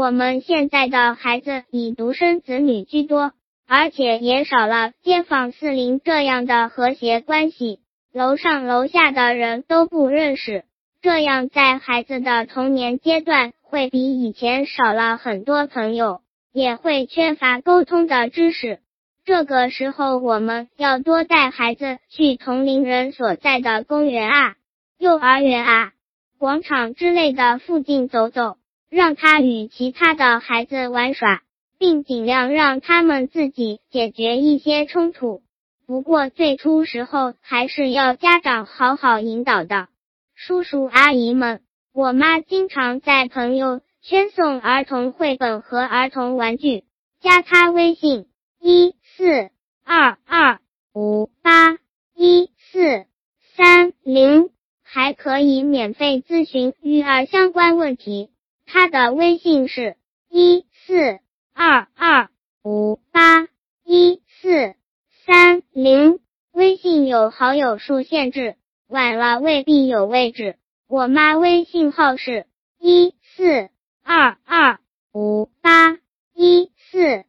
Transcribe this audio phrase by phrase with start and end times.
[0.00, 3.32] 我们现在的孩子以独生子女居多，
[3.68, 10.64] 而且也少了街坊四邻这样的和谐关系，楼上楼下的人都不认识。
[11.02, 18.78] 这样在孩子的童年阶段，会比以前少了很多朋友，也会缺乏沟通的知识。
[19.26, 24.54] 这个时候，我们要多带孩子去同龄人所在的公园啊、
[24.96, 25.92] 幼儿园啊、
[26.38, 28.56] 广场之类的附近走走，
[28.90, 31.42] 让他与其他的孩子玩耍，
[31.78, 35.42] 并尽量让他们自己解决一些冲突。
[35.86, 39.88] 不过最初时候还是要家长好好引导的。
[40.34, 41.62] 叔叔阿姨们，
[41.92, 46.82] 我妈经常在朋友圈送儿童绘本和儿童玩具，
[47.20, 48.26] 加她微信
[48.60, 49.50] 一四
[49.84, 50.60] 二二
[50.94, 51.78] 五八
[52.14, 53.06] 一四
[53.54, 54.50] 三零，
[54.82, 58.30] 还可以免费咨询育儿相关问题。
[58.72, 59.96] 她的微信是
[60.28, 61.18] 一四
[61.52, 62.28] 二二
[62.62, 63.48] 五八
[63.84, 64.76] 一四
[65.26, 66.20] 三零，
[66.52, 68.54] 微信有好友数限制。
[68.86, 70.56] 晚了未必有位置。
[70.86, 72.46] 我妈微信号是
[72.78, 73.70] 一四
[74.04, 74.78] 二二
[75.12, 75.98] 五八
[76.32, 77.24] 一四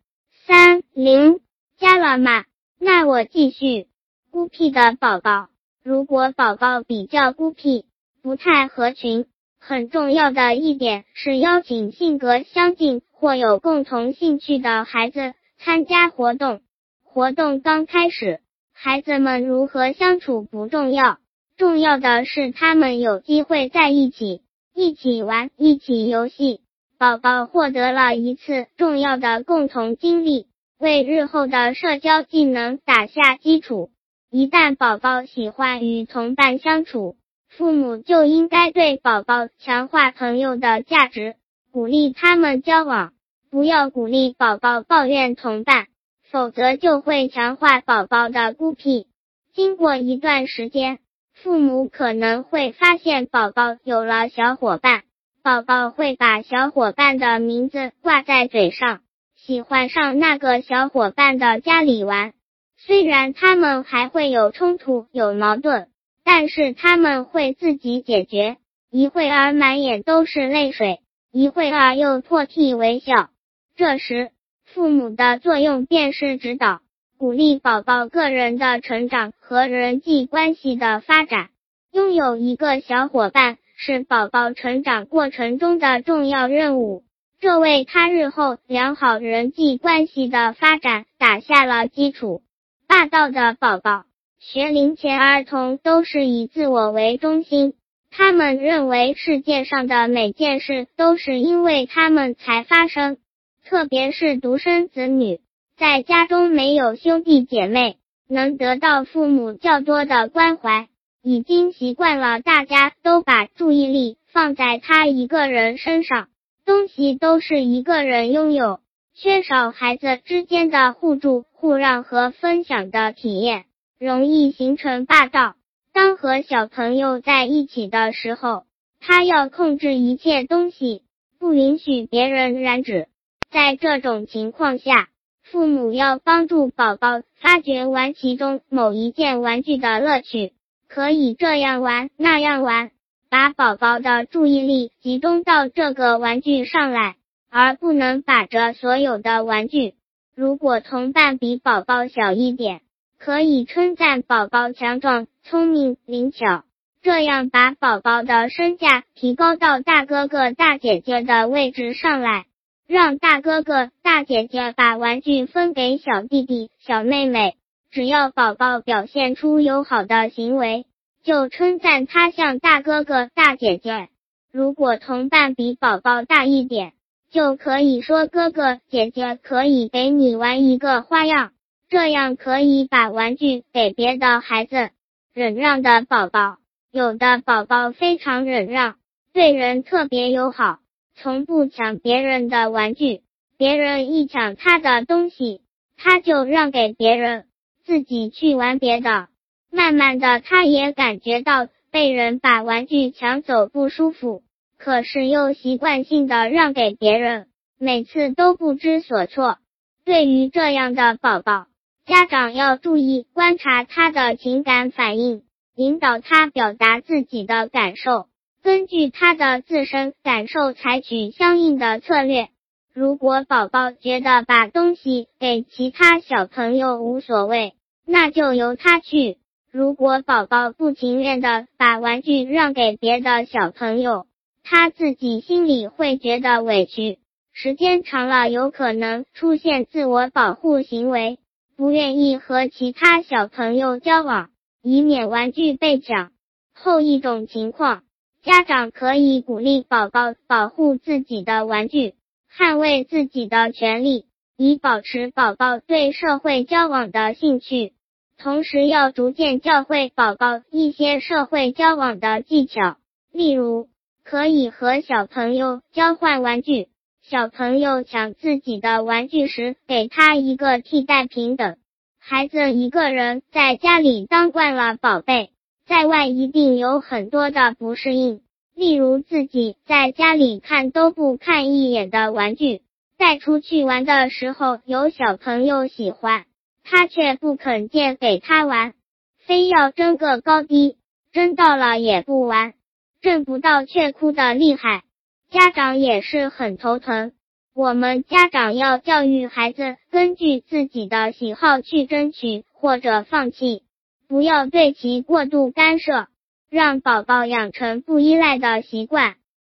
[0.45, 1.39] 三零，
[1.79, 2.45] 加了吗？
[2.77, 3.87] 那我继续。
[4.29, 5.49] 孤僻的宝宝，
[5.83, 7.85] 如果宝宝比较孤僻，
[8.21, 9.25] 不太合群，
[9.63, 16.61] 很重要的一点是邀请性格相近或有共同兴趣的孩子参加活动。
[17.03, 18.39] 活动刚开始，
[18.73, 21.19] 孩子们如何相处不重要。
[21.57, 24.41] 重要的是，他们有机会在一起，
[24.73, 26.61] 一起玩，一起游戏。
[26.97, 30.47] 宝宝获得了一次重要的共同经历，
[30.79, 33.91] 为日后的社交技能打下基础。
[34.31, 37.15] 一旦宝宝喜欢与同伴相处，
[37.57, 41.35] 父母就应该对宝宝强化朋友的价值，
[41.71, 43.13] 鼓励他们交往，
[43.49, 45.87] 不要鼓励宝宝抱怨同伴，
[46.31, 49.07] 否则就会强化宝宝的孤僻。
[49.53, 50.99] 经过一段时间。
[51.33, 55.01] 父母可能会发现宝宝有了小伙伴，
[55.41, 58.99] 宝宝会把小伙伴的名字挂在嘴上，
[59.35, 62.33] 喜欢上那个小伙伴的家里玩。
[62.77, 65.87] 虽然他们还会有冲突、有矛盾，
[66.33, 68.55] 但是他们会自己解决。
[68.89, 73.29] 一会儿满眼都是泪水，一会儿又破涕为笑。
[73.75, 74.31] 这时，
[74.63, 76.79] 父母的作用便是指导。
[77.17, 81.49] 鼓励宝宝个人的成长和人际关系的发展。
[81.91, 87.03] 拥有一个小伙伴是宝宝成长过程中的重要任务，
[87.41, 92.41] 这为他日后良好人际关系的发展打下了基础。
[92.87, 94.05] 霸道的宝宝，
[94.43, 97.75] 学龄前儿童都是以自我为中心，
[98.09, 103.17] 他们认为世界上的每件事都是因为他们才发生，
[103.63, 105.39] 特别是独生子女。
[105.77, 107.97] 在家中没有兄弟姐妹，
[108.27, 110.87] 能得到父母较多的关怀，
[111.21, 116.29] 已经习惯了大家都把注意力放在他一个人身上，
[116.65, 118.79] 东西都是一个人拥有，
[119.13, 123.65] 缺少孩子之间的互助互让和分享的体验，
[124.01, 125.53] 容易形成霸道。
[125.93, 128.63] 当和小朋友在一起的时候，
[128.99, 131.03] 他要控制一切东西，
[131.37, 133.09] 不允许别人染指。
[133.51, 135.09] 在这种情况下。
[135.43, 140.53] 父母要帮助宝宝发掘玩其中某一件玩具的乐趣，
[140.87, 142.91] 可以这样玩那样玩，
[143.29, 147.17] 把宝宝的注意力集中到这个玩具上来，
[147.49, 149.95] 而不能把着所有的玩具。
[150.35, 152.79] 如果同伴比宝宝小一点，
[153.23, 156.63] 可以称赞宝宝强壮、聪明、灵巧，
[157.03, 162.45] 这样把宝宝的身价提高到大哥哥、大姐姐的位置上来。
[162.87, 167.57] 让大哥哥、大姐姐把玩具分给小弟弟、小妹妹。
[167.91, 170.87] 只要宝宝表现出友好的行为，
[171.23, 174.09] 就称赞他像大哥哥、大姐姐。
[174.51, 176.93] 如果同伴比宝宝大一点，
[177.29, 181.51] 就可以说哥哥姐姐可以给你玩一个花样，
[181.91, 184.91] 这样可以把玩具给别的孩子。
[185.33, 186.59] 忍让的宝宝，
[186.89, 188.95] 有的宝宝非常忍让，
[189.33, 190.79] 对人特别友好。
[191.15, 193.23] 从不抢别人的玩具，
[193.57, 195.59] 别人一抢他的东西，
[195.97, 197.47] 他就让给别人，
[197.83, 199.27] 自己去玩别的。
[199.69, 204.43] 慢慢的，他也感觉到被人把玩具抢走不舒服，
[204.77, 207.47] 可是又习惯性的让给别人，
[207.77, 209.57] 每次都不知所措。
[210.05, 211.67] 对于这样的宝宝，
[212.05, 215.43] 家长要注意观察他的情感反应，
[215.75, 218.25] 引导他表达自己的感受。
[218.63, 222.49] 根据他的自身感受，采取相应的策略。
[222.93, 227.73] 如果宝宝觉得把东西给其他小朋友无所谓，
[228.05, 229.37] 那就由他去；
[229.71, 234.25] 如果宝宝不情愿的把玩具让给别的小朋友，
[234.63, 237.19] 他自己心里会觉得委屈。
[237.53, 241.39] 时间长了，有可能出现自我保护行为，
[241.81, 244.51] 不愿意和其他小朋友交往，
[244.83, 246.31] 以免玩具被抢。
[246.75, 248.03] 后一种情况，
[248.43, 252.13] 家长可以鼓励宝宝保护自己的玩具。
[252.55, 257.93] 捍卫自己的权利，以保持宝宝对社会交往的兴趣。
[258.37, 262.97] 同时，要逐渐教会宝宝一些社会交往的技巧，
[263.31, 263.89] 例如
[264.23, 266.89] 可以和小朋友交换玩具，
[267.23, 271.77] 小朋友抢自己的玩具时，给他一个替代品等。
[272.19, 275.51] 孩子一个人在家里当惯了宝贝，
[275.85, 278.41] 在外一定有很多的不适应。
[278.75, 282.81] 例如自己在家里看都不看一眼的玩具，
[283.17, 286.45] 带出去玩的时候有小朋友喜欢，
[286.83, 288.93] 他却不肯借给他玩，
[289.37, 290.97] 非要争个高低，
[291.31, 292.73] 争到了也不玩，
[293.21, 295.03] 争不到却哭得厉害，
[295.51, 297.33] 家长也是很头疼。
[297.75, 303.83] 我们家长要教育孩子，根据自己的喜好去争取或者放弃，
[304.29, 306.27] 不要对其过度干涉。
[306.69, 309.35] 让宝宝养成不依赖的习惯。